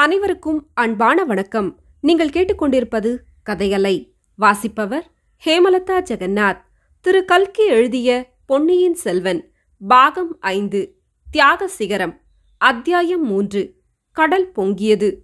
[0.00, 1.78] அனைவருக்கும் அன்பான வணக்கம்.
[2.00, 3.16] நீங்கள் கேட்டுக்கொண்டிருப்பது
[3.50, 4.12] கதையலை.
[4.36, 5.10] வாசிப்பவர்
[5.44, 6.60] ஹேமலதா ஜெகநாத்.
[7.00, 7.24] திரு.
[7.24, 9.52] கல்கி எழுதிய பொன்னியின் செல்வன்
[9.88, 10.96] பாகம் ஐந்து
[11.30, 12.20] தியாக சிகரம்
[12.58, 13.74] அத்தியாயம் மூன்று
[14.12, 15.16] கடல் பொங்கியது.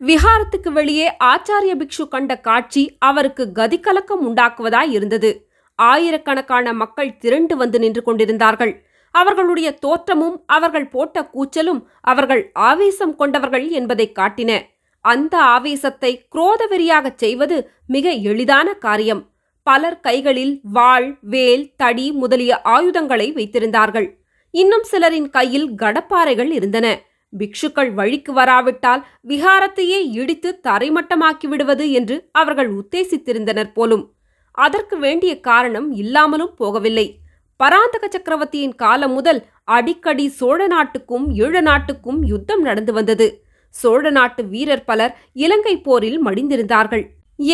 [0.00, 5.48] விஹாரத்துக்கு வெளியே ஆச்சாரிய பிக்ஷு கண்ட காட்சி அவருக்கு கதிகலக்கம் உண்டாக்குவதாய் இருந்தது.
[5.74, 8.87] ஆயிரக்கணக்கான மக்கள் திரண்டு வந்து நின்று கொண்டிருந்தார்கள்.
[9.10, 14.62] அவர்களுடைய தோற்றமும் அவர்கள் போட்ட கூச்சலும் அவர்கள் ஆவேசம் கொண்டவர்கள் என்பதைக் காட்டின.
[15.00, 19.30] அந்த ஆவேசத்தை குரோதவெறியாகச் செய்வது மிக எளிதான காரியம்.
[19.62, 24.16] பலர் கைகளில் வாள் வேல் தடி முதலிய ஆயுதங்களை வைத்திருந்தார்கள்.
[24.50, 27.00] இன்னும் சிலரின் கையில் கடப்பாறைகள் இருந்தன.
[27.38, 34.12] பிக்ஷுக்கள் வழிக்கு வராவிட்டால் விகாரத்தையே இடித்து தரைமட்டமாக்கி விடுவது என்று அவர்கள் உத்தேசித்திருந்தனர் போலும்.
[34.52, 37.14] அதற்கு வேண்டிய காரணம் இல்லாமலும் போகவில்லை.
[37.60, 39.40] பராந்தக சக்கரவர்த்தியின் காலம் முதல்
[39.76, 43.26] அடிக்கடி சோழ நாட்டுக்கும் ஈழ நாட்டுக்கும் யுத்தம் நடந்து வந்தது.
[43.74, 47.04] சோழ நாட்டு வீரர் பலர் இலங்கை போரில் மடிந்திருந்தார்கள்.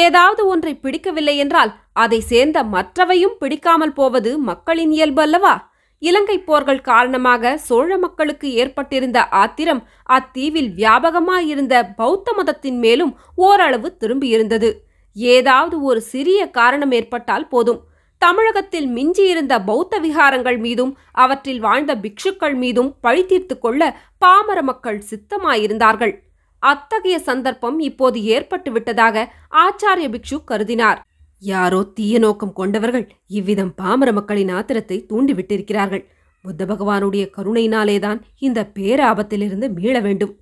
[0.04, 5.54] ஏதாவது ஒன்றை பிடிக்கவில்லை என்றால் அதை சேர்ந்த மற்றவையும் பிடிக்காமல் போவது மக்களின் இயல்பு அல்லவா?
[6.02, 9.82] இலங்கை போர்கள் காரணமாக சோழ மக்களுக்கு ஏற்பட்டிருந்த ஆத்திரம்
[10.16, 13.12] அத்தீவில் வியாபகமாயிருந்த பௌத்த மதத்தின் மேலும்
[13.48, 14.70] ஓரளவு திரும்பியிருந்தது.
[15.16, 17.80] ஏதாவது ஒரு சிறிய காரணம் ஏற்பட்டால் போதும்.
[18.24, 26.14] தமிழகத்தில் மிஞ்சியிருந்த பௌத்த விகாரங்கள் மீதும் அவற்றில் வாழ்ந்த பிக்ஷுக்கள் மீதும் பழி தீர்த்து கொள்ள பாமர மக்கள் சித்தமாயிருந்தார்கள்.
[26.58, 29.24] அத்தகைய சந்தர்ப்பம் இப்போது ஏற்பட்டு விட்டதாக
[29.64, 31.00] ஆச்சாரிய பிக்ஷு கருதினார்.
[31.38, 36.04] யாரோ தீய நோக்கம் கொண்டவர்கள் இவ்விதம் பாமர மக்களின் ஆத்திரத்தை தூண்டிவிட்டிருக்கிறார்கள்.
[36.42, 40.32] புத்த பகவானுடைய கருணையினாலேதான் இந்த பேராபத்திலிருந்து மீள வேண்டும்.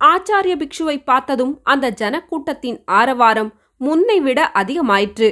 [0.00, 5.28] ஆச்சாரிய பிக்ஷுவை பார்த்ததும் அந்த ஜனக்கூட்டத்தின் ஆரவாரம் முன்னை விட அதிகமாயிற்று.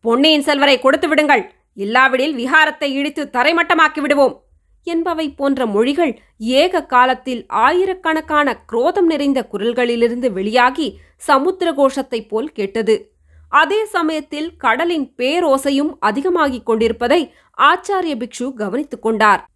[0.00, 1.52] பொன்னியின் செல்வரை கொடுத்து விடுங்கள்.
[1.74, 4.42] இல்லாவிடில் விஹாரத்தை இடித்து தரைமட்டமாக்கி விடுவோம்.
[4.82, 13.12] என்பவை போன்ற மொழிகள் ஏக காலத்தில் ஆயிரக்கணக்கான குரோதம் நிறைந்த குரல்களிலிருந்து வெளியாகி சமுத்திர கோஷத்தைப் போல் கேட்டது.
[13.48, 19.48] அதே சமயத்தில் கடலின் பேரோசையும் அதிகமாகிக் கொண்டிருப்பதை ஆச்சாரிய பிக்ஷு கவனித்துக் கொண்டார்.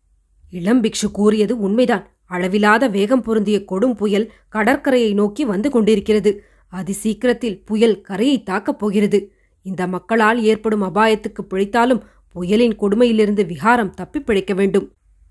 [0.50, 2.10] இளம் பிக்ஷு கூறியது உண்மைதான்.
[2.30, 6.44] அளவிலாத வேகம் பொருந்திய கொடும் புயல் கடற்கரையை நோக்கி வந்து கொண்டிருக்கிறது.
[6.72, 9.32] அதிசீக்கிரத்தில் புயல் கரையை தாக்கப் போகிறது.
[9.62, 12.02] இந்த மக்களால் ஏற்படும் அபாயத்துக்கு பிழைத்தாலும்
[12.34, 14.86] புயலின் கொடுமையிலிருந்து விஹாரம் தப்பி பிழைக்க வேண்டும்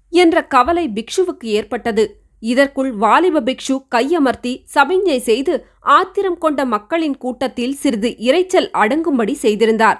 [0.09, 2.03] என்ற கவலை பிக்ஷுவுக்கு ஏற்பட்டது.
[2.39, 9.99] இதற்குள் வாலிப பிக்ஷு கையமர்த்தி சமிஞ்சை செய்து ஆத்திரம் கொண்ட மக்களின் கூட்டத்தில் சிறிது இரைச்சல் அடங்கும்படி செய்திருந்தார்.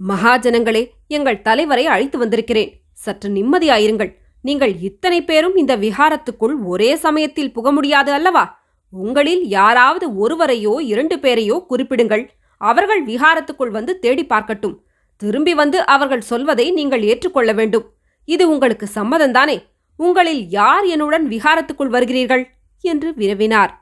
[0.00, 2.72] மகாஜனங்களே எங்கள் தலைவரை அழைத்து வந்திருக்கிறேன்.
[2.92, 4.10] சற்று நிம்மதியாயிருங்கள்.
[4.44, 8.44] நீங்கள் இத்தனை பேரும் இந்த விஹாரத்துக்குள் ஒரே சமயத்தில் புக முடியாது அல்லவா?
[8.92, 12.24] உங்களில் யாராவது ஒருவரையோ இரண்டு பேரையோ குறிப்பிடுங்கள்.
[12.60, 14.76] அவர்கள் விஹாரத்துக்குள் வந்து தேடி பார்க்கட்டும்.
[15.22, 17.86] திரும்பி வந்து அவர்கள் சொல்வதை நீங்கள் ஏற்றுக்கொள்ள வேண்டும்.
[18.28, 19.56] இது உங்களுக்கு சம்மதம்தானே?
[20.00, 22.44] உங்களில் யார் என்னுடன் விஹாரத்துக்குள் வருகிறீர்கள்?
[22.84, 23.72] என்று விரவினார்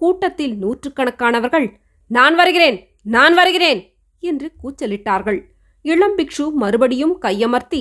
[0.00, 1.66] கூட்டத்தில் நூற்றுக்கணக்கானவர்கள்
[2.10, 3.80] நான் வருகிறேன் நான் வருகிறேன்!
[4.22, 5.38] என்று கூச்சலிட்டார்கள்.
[5.84, 7.80] இளம் பிக்ஷு மறுபடியும் கையமர்த்தி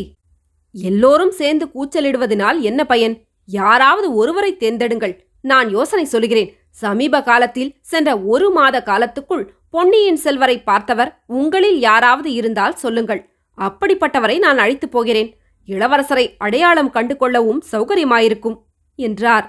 [0.76, 3.16] எல்லோரும் சேர்ந்து கூச்சலிடுவதனால் என்ன பயன்?
[3.50, 5.14] யாராவது ஒருவரை தேர்ந்தெடுங்கள்.
[5.44, 6.50] நான் யோசனை சொல்கிறேன்.
[6.72, 9.44] சமீப காலத்தில் சென்ற ஒரு மாத காலத்துக்குள்
[9.74, 13.22] பொன்னியின் செல்வரை பார்த்தவர் உங்களில் யாராவது இருந்தால் சொல்லுங்கள்.
[13.58, 15.30] அப்படிப்பட்டவரை நான் அழைத்துப் போகிறேன்.
[15.68, 18.58] இளவரசரை அடையாளம் கண்டு கொள்ளவும் சௌகரியமாயிருக்கும்
[18.96, 19.48] என்றார்.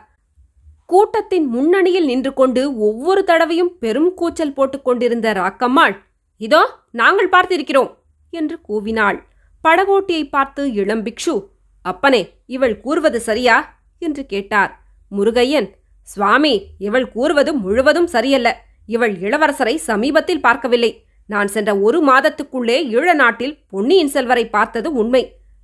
[0.86, 5.94] கூட்டத்தின் முன்னணியில் நின்று கொண்டு ஒவ்வொரு தடவையும் பெரும் கூச்சல் போட்டுக் கொண்டிருந்த ராக்கம்மாள்
[6.36, 7.90] இதோ நாங்கள் பார்த்திருக்கிறோம்
[8.30, 9.18] என்று கூவினாள்.
[9.64, 11.34] படகோட்டியை பார்த்து இளம் பிக்ஷு
[11.82, 13.56] அப்பனே இவள் கூறுவது சரியா?
[13.98, 14.72] என்று கேட்டார்.
[15.10, 15.68] முருகையன்
[16.02, 18.48] சுவாமி இவள் கூறுவது முழுவதும் சரியல்ல.
[18.88, 20.92] இவள் இளவரசரை சமீபத்தில் பார்க்கவில்லை.
[21.26, 25.22] நான் சென்ற ஒரு மாதத்துக்குள்ளே ஈழ நாட்டில் பொன்னியின் செல்வரை பார்த்தது உண்மை.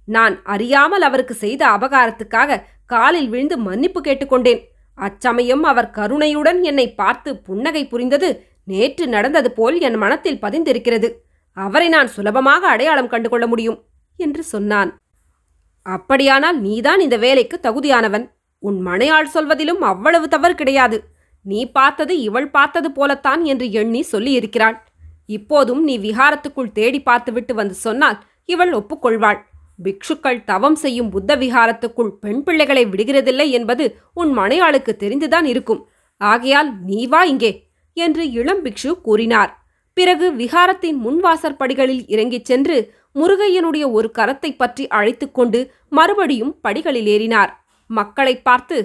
[0.09, 4.61] நான் அறியாமல் அவருக்கு செய்த அபகாரத்துக்காக காலில் விழுந்து மன்னிப்பு கேட்டுக்கொண்டேன்
[4.99, 8.29] அச்சமயம் அவர் கருணையுடன் என்னை பார்த்து புன்னகை புரிந்தது
[8.65, 11.09] நேற்று நடந்தது போல் என் மனத்தில் பதிந்திருக்கிறது.
[11.57, 13.79] அவரை நான் சுலபமாக அடையாளம் கண்டுகொள்ள முடியும்
[14.17, 14.91] என்று சொன்னான்.
[15.87, 18.25] அப்படியானால் நீதான் இந்த வேலைக்கு தகுதியானவன்.
[18.63, 20.99] உன் மனையாள் சொல்வதிலும் அவ்வளவு தவறு கிடையாது.
[21.45, 24.77] நீ பார்த்தது இவள் பார்த்தது போலத்தான் என்று எண்ணி சொல்லியிருக்கிறாள்.
[25.27, 29.41] இப்போதும் நீ விஹாரத்துக்குள் தேடி பார்த்துவிட்டு வந்து சொன்னால் இவள் ஒப்புக்கொள்வாள்.
[29.79, 33.85] பிக்ஷுக்கள் தவம் செய்யும் புத்த விஹாரத்துக்குள் பெண் பிள்ளைகளை விடுகிறதில்லை என்பது
[34.15, 35.83] உன் மனையாளுக்கு தெரிந்துதான் இருக்கும்.
[36.21, 37.53] ஆகையால் நீ வா இங்கே
[37.97, 39.53] என்று இளம் பிக்ஷு கூறினார்.
[39.97, 42.77] பிறகு விஹாரத்தின் முன்வாசற்படிகளில் இறங்கிச் சென்று
[43.15, 47.53] முருகையனுடைய ஒரு கரத்தை பற்றி அழைத்துக்கொண்டு மறுபடியும் படிகளில் ஏறினார்.
[47.91, 48.77] மக்களை பார்த்து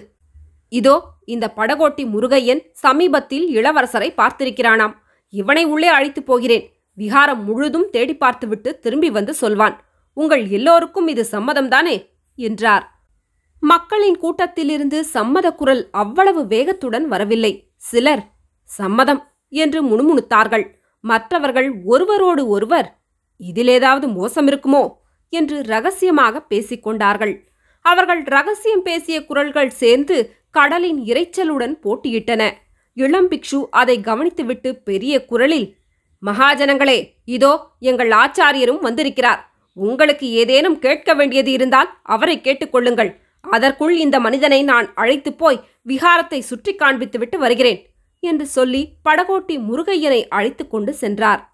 [0.74, 4.94] இதோ இந்த படகோட்டி முருகையன் சமீபத்தில் இளவரசரை பார்த்திருக்கிறானாம்.
[5.34, 6.66] இவனை உள்ளே அழைத்துப் போகிறேன்.
[6.98, 9.76] விஹாரம் முழுதும் தேடி பார்த்துவிட்டு திரும்பி வந்து சொல்வான்.
[10.18, 11.96] உங்கள் எல்லோருக்கும் இது சம்மதம்தானே?
[12.40, 12.86] என்றார்.
[13.64, 17.54] மக்களின் கூட்டத்திலிருந்து சம்மத குரல் அவ்வளவு வேகத்துடன் வரவில்லை.
[17.76, 18.24] சிலர்
[18.70, 19.22] சம்மதம்
[19.54, 20.66] என்று முணுமுணுத்தார்கள்.
[21.04, 22.88] மற்றவர்கள் ஒருவரோடு ஒருவர்
[23.40, 24.84] இதில் ஏதாவது மோசம் இருக்குமோ?
[25.34, 27.34] என்று ரகசியமாக பேசிக்கொண்டார்கள்
[27.86, 30.18] அவர்கள் ரகசியம் பேசிய குரல்கள் சேர்ந்து
[30.54, 32.52] கடலின் இரைச்சலுடன் போட்டியிட்டன.
[32.94, 35.76] இளம் பிக்ஷு அதை கவனித்துவிட்டு பெரிய குரலில்
[36.24, 39.54] மகாஜனங்களே இதோ எங்கள் ஆச்சாரியரும் வந்திருக்கிறார்.
[39.74, 43.12] உங்களுக்கு ஏதேனும் கேட்க வேண்டியது இருந்தால் அவரை கேட்டுக்கொள்ளுங்கள்.
[43.42, 47.80] அதற்குள் இந்த மனிதனை நான் அழைத்துப் போய் விகாரத்தை சுற்றி காண்பித்துவிட்டு வருகிறேன்
[48.20, 51.53] என்று சொல்லி படகோட்டி முருகையனை அழைத்துக்கொண்டு சென்றார்.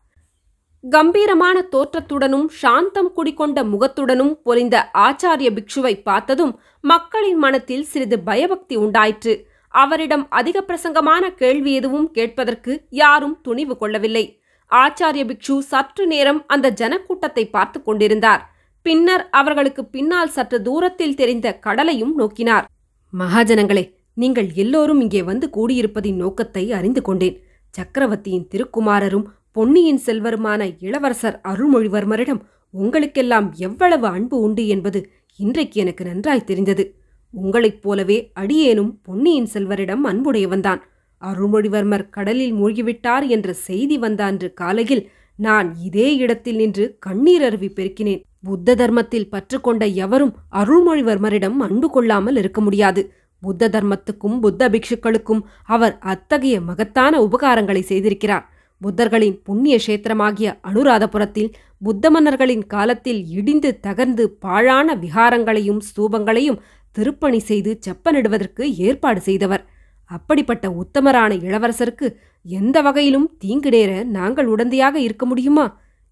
[0.84, 6.54] கம்பீரமான தோற்றத்துடனும் சாந்தம் குடிகொண்ட முகத்துடனும் பொலிந்த ஆச்சாரிய பிக்ஷுவை பார்த்ததும்
[6.84, 9.34] மக்களின் மனத்தில் சிறிது பயபக்தி உண்டாயிற்று.
[9.74, 14.26] அவரிடம் அதிக பிரசங்கமான கேள்வி எதுவும் கேட்பதற்கு யாரும் துணிவு கொள்ளவில்லை.
[14.72, 18.42] ஆச்சாரிய பிக்ஷு சற்று நேரம் அந்த ஜனக்கூட்டத்தை பார்த்து கொண்டிருந்தார்.
[18.86, 22.66] பின்னர் அவர்களுக்கு பின்னால் சற்று தூரத்தில் தெரிந்த கடலையும் நோக்கினார்.
[23.14, 27.38] மகாஜனங்களே நீங்கள் எல்லோரும் இங்கே வந்து கூடியிருப்பதின் நோக்கத்தை அறிந்து கொண்டேன்.
[27.74, 32.42] சக்கரவர்த்தியின் திருக்குமாரரும் பொன்னியின் செல்வருமான இளவரசர் அருள்மொழிவர்மரிடம்
[32.72, 36.96] உங்களுக்கெல்லாம் எவ்வளவு அன்பு உண்டு என்பது இன்றைக்கு எனக்கு நன்றாய் தெரிந்தது.
[37.34, 40.82] உங்களைப் போலவே அடியேனும் பொன்னியின் செல்வரிடம் அன்புடையவன்தான்.
[41.22, 48.22] அருள்மொழிவர்மர் கடலில் மூழ்கிவிட்டார் என்ற செய்தி வந்த அன்று காலையில் நான் இதே இடத்தில் நின்று கண்ணீர் அருவி பெருக்கினேன்.
[48.44, 53.12] புத்த தர்மத்தில் பற்றுக்கொண்ட எவரும் அருள்மொழிவர்மரிடம் அன்பு கொள்ளாமல் இருக்க முடியாது.
[53.42, 58.46] புத்த தர்மத்துக்கும் புத்த பிக்ஷுக்களுக்கும் அவர் அத்தகைய மகத்தான உபகாரங்களை செய்திருக்கிறார்.
[58.82, 66.62] புத்தர்களின் புண்ணிய கஷேத்திரமாகிய அனுராதபுரத்தில் புத்த மன்னர்களின் காலத்தில் இடிந்து தகர்ந்து பாழான விகாரங்களையும் ஸ்தூபங்களையும்
[66.92, 69.64] திருப்பணி செய்து செப்பனிடுவதற்கு ஏற்பாடு செய்தவர்.
[70.12, 72.08] அப்படிப்பட்ட உத்தமரான இளவரசருக்கு
[72.46, 75.66] எந்த வகையிலும் தீங்கு நேர நாங்கள் உடந்தையாக இருக்க முடியுமா?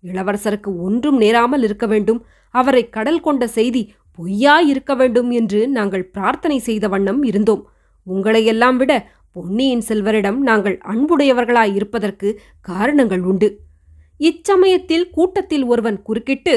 [0.04, 2.20] இளவரசருக்கு ஒன்றும் நேராமல் இருக்க வேண்டும்.
[2.54, 3.82] அவரை கடல் கொண்ட செய்தி
[4.18, 7.64] பொய்யாய் இருக்க வேண்டும் என்று நாங்கள் பிரார்த்தனை செய்த வண்ணம் இருந்தோம்.
[8.08, 8.94] உங்களையெல்லாம் விட
[9.38, 12.30] பொன்னியின் செல்வரிடம் நாங்கள் அன்புடையவர்களாய் இருப்பதற்கு
[12.62, 13.48] காரணங்கள் உண்டு.
[14.20, 16.56] இச்சமயத்தில் கூட்டத்தில் ஒருவன் குறுக்கிட்டு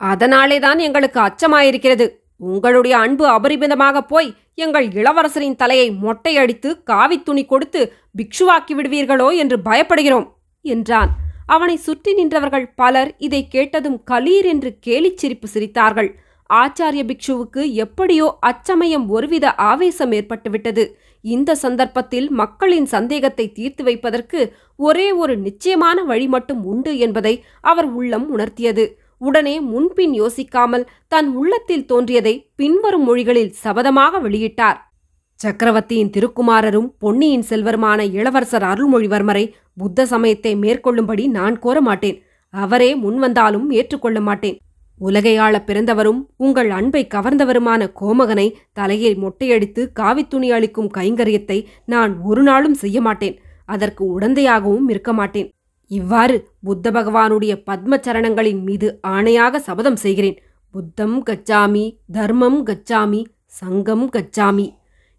[0.00, 2.06] அதனாலேதான் எங்களுக்கு அச்சமாயிருக்கிறது.
[2.36, 10.26] உங்களுடைய அன்பு அபரிமிதமாக போய் எங்கள் இளவரசரின் தலையை மொட்டையடித்து காவித் துணி கொடுத்து பிக்ஷுவாக்கி விடுவீர்களோ என்று பயப்படுகிறோம்
[10.64, 11.12] என்றான்.
[11.46, 16.10] அவனை சுற்றி நின்றவர்கள் பலர் இதை கேட்டதும் கலீர் என்று கேலிச் சிரிப்பு சிரித்தார்கள்.
[16.50, 20.84] ஆச்சாரிய பிக்ஷுவுக்கு எப்படியோ அச்சமயம் ஒருவித ஆவேசம் ஏற்பட்டுவிட்டது.
[21.24, 24.40] இந்த சந்தர்ப்பத்தில் மக்களின் சந்தேகத்தை தீர்த்து வைப்பதற்கு
[24.78, 28.84] ஒரே ஒரு நிச்சயமான வழி மட்டும் உண்டு என்பதை அவர் உள்ளம் உணர்த்தியது.
[29.20, 34.78] உடனே முன்பின் யோசிக்காமல் தன் உள்ளத்தில் தோன்றியதை பின்வரும் மொழிகளில் சபதமாக வெளியிட்டார்.
[35.40, 39.44] சக்கரவர்த்தியின் திருக்குமாரரும் பொன்னியின் செல்வருமான இளவரசர் அருள்மொழிவர்மரை
[39.74, 42.18] புத்த சமயத்தை மேற்கொள்ளும்படி நான் கோர மாட்டேன்
[42.54, 44.58] அவரே முன்வந்தாலும் ஏற்றுக்கொள்ள மாட்டேன்.
[45.00, 53.00] உலகையாள பிறந்தவரும் உங்கள் அன்பை கவர்ந்தவருமான கோமகனை தலையில் மொட்டையடித்து காவித்துணி அளிக்கும் கைங்கரியத்தை நான் ஒரு நாளும் செய்ய
[53.00, 53.36] மாட்டேன்.
[53.64, 55.48] அதற்கு உடந்தையாகவும் இருக்க மாட்டேன்.
[55.86, 60.38] இவ்வாறு புத்த பகவானுடைய பத்ம சரணங்களின் மீது ஆணையாக சபதம் செய்கிறேன்.
[60.70, 64.66] புத்தம் கச்சாமி தர்மம் கச்சாமி சங்கம் கச்சாமி.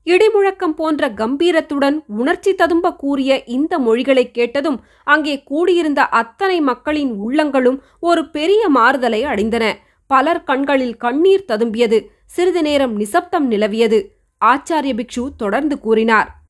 [0.05, 8.29] இடிமுழக்கம் போன்ற கம்பீரத்துடன் உணர்ச்சி ததும்ப கூறிய இந்த மொழிகளைக் கேட்டதும் அங்கே கூடியிருந்த அத்தனை மக்களின் உள்ளங்களும் ஒரு
[8.29, 9.73] பெரிய மாறுதலை அடைந்தன.
[10.07, 12.05] பலர் கண்களில் கண்ணீர் ததும்பியது.
[12.25, 14.07] சிறிது நேரம் நிசப்தம் நிலவியது.
[14.45, 16.41] ஆச்சாரிய பிக்ஷு தொடர்ந்து கூறினார்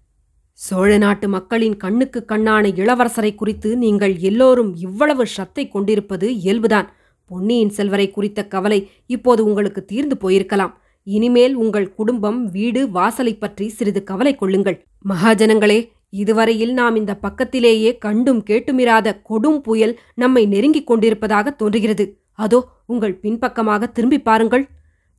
[0.51, 6.87] சோழ நாட்டு மக்களின் கண்ணுக்கு கண்ணான இளவரசரை குறித்து நீங்கள் எல்லோரும் இவ்வளவு ஷத்தை கொண்டிருப்பது இயல்புதான்.
[7.25, 10.73] பொன்னியின் செல்வரை குறித்த கவலை இப்போது உங்களுக்கு தீர்ந்து போயிருக்கலாம்.
[11.07, 14.77] இனிமேல் உங்கள் குடும்பம் வீடு வாசலை பற்றி சிறிது கவலை கொள்ளுங்கள்.
[15.09, 15.79] மகாஜனங்களே
[16.21, 22.05] இதுவரையில் நாம் இந்த பக்கத்திலேயே கண்டும் கேட்டுமிராத கொடும் புயல் நம்மை நெருங்கிக் கொண்டிருப்பதாக தோன்றுகிறது.
[22.35, 24.65] அதோ உங்கள் பின்பக்கமாக திரும்பி பாருங்கள்.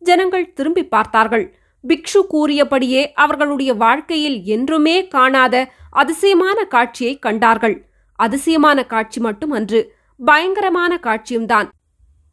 [0.03, 1.45] ஜனங்கள் திரும்பி பார்த்தார்கள்.
[1.85, 5.55] பிக்ஷு கூறியபடியே அவர்களுடைய வாழ்க்கையில் என்றுமே காணாத
[6.03, 7.77] அதிசயமான காட்சியை கண்டார்கள்.
[8.19, 9.81] அதிசயமான காட்சி மட்டும் அன்று
[10.21, 11.69] பயங்கரமான காட்சியும்தான்.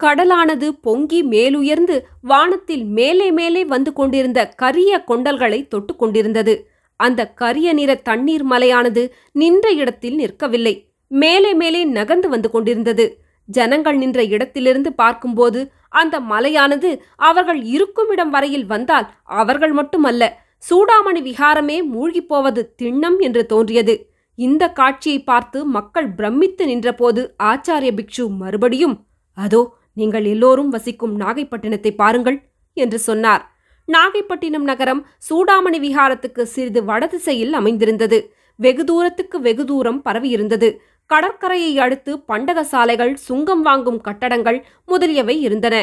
[0.03, 6.53] கடலானது பொங்கி மேலுயர்ந்து வானத்தில் மேலே மேலே வந்து கொண்டிருந்த கரிய கொண்டல்களை தொட்டு கொண்டிருந்தது.
[6.99, 10.73] அந்த கரிய நிற தண்ணீர் மலையானது நின்ற இடத்தில் நிற்கவில்லை.
[11.11, 13.05] மேலே மேலே நகர்ந்து வந்து கொண்டிருந்தது.
[13.49, 20.23] ஜனங்கள் நின்ற இடத்திலிருந்து பார்க்கும்போது அந்த மலையானது அவர்கள் இருக்கும் இடம் வரையில் வந்தால் அவர்கள் மட்டுமல்ல
[20.69, 23.95] சூடாமணி விகாரமே மூழ்கிப் போவது திண்ணம் என்று தோன்றியது.
[24.37, 28.95] இந்த காட்சியை பார்த்து மக்கள் பிரமித்து நின்றபோது ஆச்சாரிய பிக்ஷு மறுபடியும்
[29.37, 29.61] அதோ
[29.93, 32.37] நீங்கள் எல்லோரும் வசிக்கும் நாகைப்பட்டினத்தை பாருங்கள்
[32.73, 33.43] என்று சொன்னார்.
[33.87, 38.19] நாகைப்பட்டினம் நகரம் சூடாமணி விகாரத்துக்கு சிறிது வடதிசையில் அமைந்திருந்தது.
[38.59, 40.69] வெகு தூரத்துக்கு வெகு தூரம் பரவியிருந்தது.
[41.05, 45.75] கடற்கரையை அடுத்து பண்டக சாலைகள் சுங்கம் வாங்கும் கட்டடங்கள் முதலியவை இருந்தன.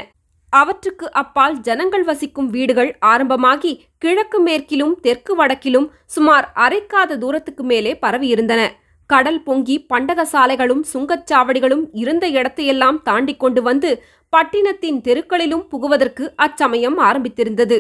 [0.53, 8.63] அவற்றுக்கு அப்பால் ஜனங்கள் வசிக்கும் வீடுகள் ஆரம்பமாகி கிழக்கு மேற்கிலும் தெற்கு வடக்கிலும் சுமார் அரைக்காத தூரத்துக்கு மேலே பரவியிருந்தன.
[9.11, 13.91] கடல் பொங்கி பண்டக சாலைகளும் சுங்கச்சாவடிகளும் இருந்த இடத்தையெல்லாம் தாண்டி கொண்டு வந்து
[14.33, 17.77] பட்டினத்தின் தெருக்களிலும் புகுவதற்கு அச்சமயம் ஆரம்பித்திருந்தது.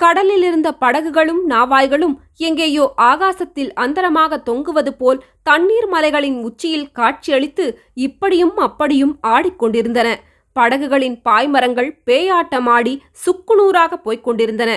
[0.00, 2.14] கடலில் இருந்த படகுகளும் நாவாய்களும்
[2.48, 7.66] எங்கேயோ ஆகாசத்தில் அந்தரமாக தொங்குவது போல் தண்ணீர் மலைகளின் உச்சியில் காட்சியளித்து
[8.06, 10.08] இப்படியும் அப்படியும் ஆடிக்கொண்டிருந்தன
[10.56, 14.70] படகுகளின் பாய்மரங்கள் பேயாட்டமாடி சுக்குநூறாக போய்க் கொண்டிருந்தன.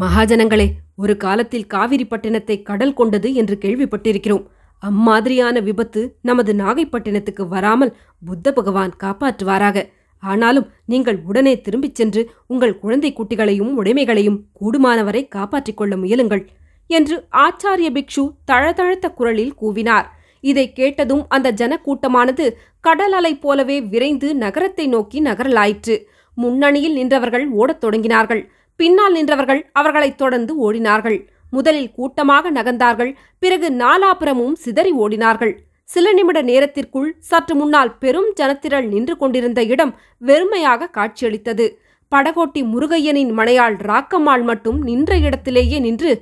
[0.00, 4.44] மகாஜனங்களே ஒரு காலத்தில் காவிரி பட்டினத்தை கடல் கொண்டது என்று கேள்விப்பட்டிருக்கிறோம்.
[4.82, 9.88] அம்மாதிரியான விபத்து நமது நாகைப்பட்டினத்துக்கு வராமல் புத்த பகவான் காப்பாற்றுவாராக.
[10.18, 16.48] ஆனாலும் நீங்கள் உடனே திரும்பிச் சென்று உங்கள் குழந்தை குட்டிகளையும் உடைமைகளையும் கூடுமானவரை காப்பாற்றிக் கொள்ள முயலுங்கள்
[16.86, 20.04] என்று ஆச்சாரிய பிக்ஷு தழதழத்த குரலில் கூவினார்.
[20.40, 26.04] இதை கேட்டதும் அந்த ஜனக்கூட்டமானது கடல் அலை போலவே விரைந்து நகரத்தை நோக்கி நகரலாயிற்று.
[26.34, 28.46] முன்னணியில் நின்றவர்கள் ஓடத் தொடங்கினார்கள்.
[28.76, 31.26] பின்னால் நின்றவர்கள் அவர்களைத் தொடர்ந்து ஓடினார்கள்.
[31.52, 35.54] முதலில் கூட்டமாக நகர்ந்தார்கள் பிறகு நாலாபுரமும் சிதறி ஓடினார்கள்.
[35.88, 39.92] சில நிமிட நேரத்திற்குள் சற்று முன்னால் பெரும் ஜனத்திரள் நின்று கொண்டிருந்த இடம்
[40.22, 41.66] வெறுமையாக காட்சியளித்தது.
[42.12, 46.12] படகோட்டி முருகையனின் மனையாள் ராக்கம்மாள் மட்டும் நின்ற இடத்திலேயே நின்று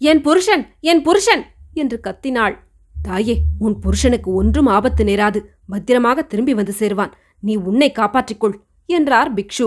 [0.00, 1.42] என் புருஷன் என் புருஷன்!
[1.74, 2.54] என்று கத்தினாள்.
[2.96, 5.38] தாயே உன் புருஷனுக்கு ஒன்றும் ஆபத்து நேராது.
[5.68, 7.12] பத்திரமாக திரும்பி வந்து சேருவான்.
[7.42, 8.56] நீ உன்னை காப்பாற்றிக்கொள்
[8.88, 9.66] என்றார் பிக்ஷு.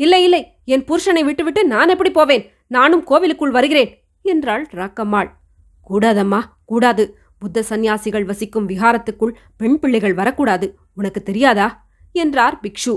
[0.00, 0.42] இல்லை இல்லை.
[0.64, 2.44] என் புருஷனை விட்டுவிட்டு நான் எப்படி போவேன்?
[2.66, 3.90] நானும் கோவிலுக்குள் வருகிறேன்.
[4.28, 5.30] என்றாள் ராக்கம்மாள்.
[5.90, 7.04] கூடாதம்மா கூடாது.
[7.38, 10.66] புத்த சந்நியாசிகள் வசிக்கும் விகாரத்துக்குள் பெண் பிள்ளைகள் வரக்கூடாது.
[10.94, 11.68] உனக்கு தெரியாதா?
[12.14, 12.94] என்றார் பிக்ஷு.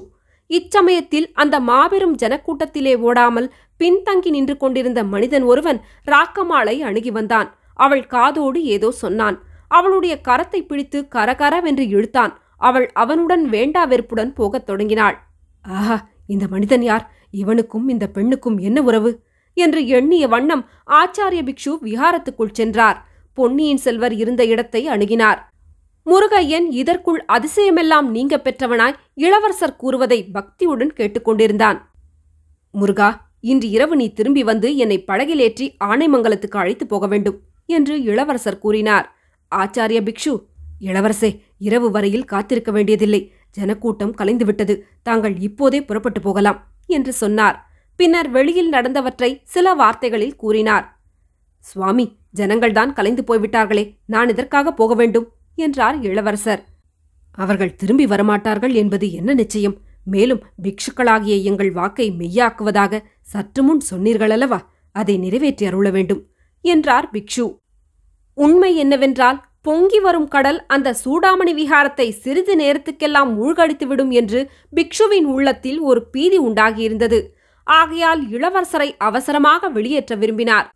[0.49, 3.47] இச்சமயத்தில் அந்த மாபெரும் ஜனக்கூட்டத்திலே ஓடாமல்
[3.79, 5.79] பின்தங்கி நின்று கொண்டிருந்த மனிதன் ஒருவன்
[6.11, 7.49] ராக்கமாளை அணுகி வந்தான்.
[7.77, 9.37] அவள் காதோடு ஏதோ சொன்னான்.
[9.67, 12.33] அவளுடைய கரத்தை பிடித்து கரகரவென்று இழுத்தான்.
[12.57, 15.17] அவள் அவனுடன் வேண்டா வெறுப்புடன் போகத் தொடங்கினாள்.
[15.61, 15.97] ஆஹா
[16.27, 17.05] இந்த மனிதன் யார்?
[17.31, 19.11] இவனுக்கும் இந்த பெண்ணுக்கும் என்ன உறவு?
[19.53, 22.97] என்று எண்ணிய வண்ணம் ஆச்சாரிய பிக்ஷு விஹாரத்துக்குள் சென்றார்.
[23.33, 25.39] பொன்னியின் செல்வர் இருந்த இடத்தை அணுகினார்.
[26.05, 31.79] முருகையன் இதற்குள் அதிசயமெல்லாம் நீங்க பெற்றவனாய் இளவரசர் கூறுவதை பக்தியுடன் கேட்டுக்கொண்டிருந்தான்
[32.73, 33.09] முருகா
[33.41, 39.05] இன்று இரவு நீ திரும்பி வந்து என்னை படகிலேற்றி ஆனைமங்கலத்துக்கு அழைத்து போக வேண்டும் என்று இளவரசர் கூறினார்.
[39.51, 40.33] ஆச்சாரிய பிக்ஷு
[40.81, 43.21] இளவரசே இரவு வரையில் காத்திருக்க வேண்டியதில்லை.
[43.51, 44.75] ஜனக்கூட்டம் கலைந்துவிட்டது.
[45.03, 47.57] தாங்கள் இப்போதே புறப்பட்டு போகலாம் என்று சொன்னார்.
[47.95, 50.85] பின்னர் வெளியில் நடந்தவற்றை சில வார்த்தைகளில் கூறினார்.
[51.59, 55.27] சுவாமி ஜனங்கள்தான் கலைந்து போய்விட்டார்களே நான் இதற்காக போக வேண்டும்?
[55.55, 56.61] என்றார் இளவரசர்.
[57.31, 59.77] அவர்கள் திரும்பி வரமாட்டார்கள் என்பது என்ன நிச்சயம்?
[60.05, 64.59] மேலும் பிக்ஷுக்களாகிய எங்கள் வாக்கை மெய்யாக்குவதாக சற்று முன் சொன்னீர்களல்லவா?
[64.91, 66.21] அதை நிறைவேற்றி அருள வேண்டும்
[66.61, 67.45] என்றார் பிக்ஷு.
[68.33, 76.09] உண்மை என்னவென்றால் பொங்கி வரும் கடல் அந்த சூடாமணி விஹாரத்தை சிறிது நேரத்துக்கெல்லாம் மூழ்கடித்துவிடும் என்று பிக்ஷுவின் உள்ளத்தில் ஒரு
[76.09, 77.19] பீதி உண்டாகியிருந்தது.
[77.63, 80.67] ஆகையால் இளவரசரை அவசரமாக வெளியேற்ற விரும்பினார்.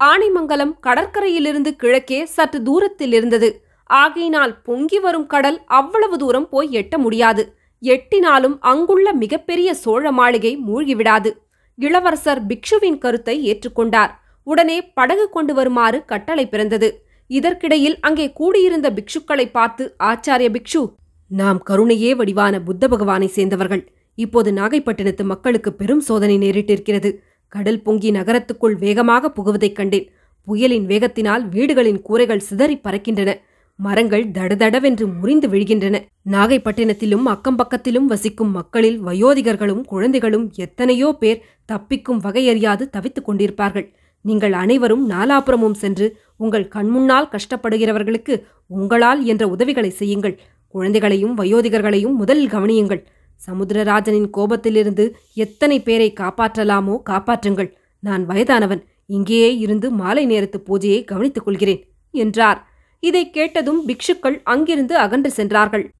[0.00, 3.64] ஆனைமங்கலம் கடற்கரையிலிருந்து கிழக்கே சற்று தூரத்தில் இருந்தது.
[3.84, 7.42] ஆகையினால் பொங்கி வரும் கடல் அவ்வளவு தூரம் போய் எட்ட முடியாது.
[7.82, 11.30] எட்டினாலும் அங்குள்ள மிகப்பெரிய சோழ மாளிகை மூழ்கிவிடாது.
[11.78, 14.10] இளவரசர் பிக்ஷுவின் கருத்தை ஏற்றுக்கொண்டார்.
[14.42, 16.88] உடனே படகு கொண்டு வருமாறு கட்டளை பிறந்தது.
[17.26, 20.82] இதற்கிடையில் அங்கே கூடியிருந்த பிக்ஷுக்களை பார்த்து ஆச்சாரிய பிக்ஷு
[21.26, 23.82] நாம் கருணையே வடிவான புத்த பகவானை சேர்ந்தவர்கள்.
[24.24, 27.10] இப்போது நாகைப்பட்டினத்து மக்களுக்கு பெரும் சோதனை நேரிட்டிருக்கிறது.
[27.52, 30.08] கடல் பொங்கி நகரத்துக்குள் வேகமாக புகுவதைக் கண்டேன்.
[30.46, 33.30] புயலின் வேகத்தினால் வீடுகளின் கூரைகள் சிதறி பறக்கின்றன.
[33.78, 35.96] மரங்கள் தடதடவென்று முறிந்து விழுகின்றன.
[36.30, 43.86] நாகைப்பட்டினத்திலும் அக்கம்பக்கத்திலும் வசிக்கும் மக்களில் வயோதிகர்களும் குழந்தைகளும் எத்தனையோ பேர் தப்பிக்கும் வகையறியாது தவித்துக் கொண்டிருப்பார்கள்.
[44.24, 48.34] நீங்கள் அனைவரும் நாலாபுரமும் சென்று உங்கள் கண்முன்னால் கஷ்டப்படுகிறவர்களுக்கு
[48.66, 50.36] உங்களால் என்ற உதவிகளை செய்யுங்கள்.
[50.74, 53.02] குழந்தைகளையும் வயோதிகர்களையும் முதலில் கவனியுங்கள்.
[53.46, 55.04] சமுத்திரராஜனின் கோபத்திலிருந்து
[55.34, 57.70] எத்தனை பேரை காப்பாற்றலாமோ காப்பாற்றுங்கள்.
[58.00, 58.82] நான் வயதானவன்.
[59.06, 61.80] இங்கேயே இருந்து மாலை நேரத்து பூஜையை கவனித்துக் கொள்கிறேன்
[62.10, 62.60] என்றார்.
[63.02, 65.90] இதை கேட்டதும் பிக்ஷுக்கள் அங்கிருந்து அகன்று சென்றார்கள்.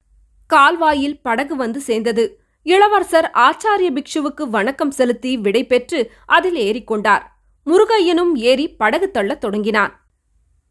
[0.45, 2.23] கால்வாயில் படகு வந்து சேர்ந்தது.
[2.63, 7.23] இளவரசர் ஆச்சாரிய பிக்ஷுவுக்கு வணக்கம் செலுத்தி விடை பெற்று அதில் ஏறிக்கொண்டார்
[7.67, 9.93] முருகையனும் ஏறி படகு தள்ளத் தொடங்கினான்.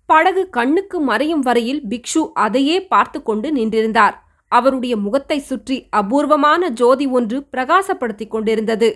[0.07, 4.15] படகு கண்ணுக்கு மறையும் வரையில் பிக்ஷு அதையே பார்த்து கொண்டு நின்றிருந்தார்.
[4.51, 8.89] அவருடைய முகத்தை சுற்றி அபூர்வமான ஜோதி ஒன்று பிரகாசப்படுத்திக் கொண்டிருந்தது.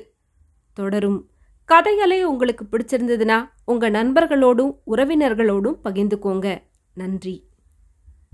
[0.74, 1.18] தொடரும்.
[1.68, 6.48] கதைகளே உங்களுக்கு பிடிச்சிருந்ததுன்னா உங்கள் நண்பர்களோடும் உறவினர்களோடும் பகிர்ந்துக்கோங்க.
[6.94, 7.34] நன்றி.